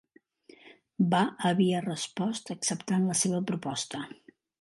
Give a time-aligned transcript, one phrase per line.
[1.11, 1.19] Va
[1.49, 4.01] havia respost acceptant la seva proposta.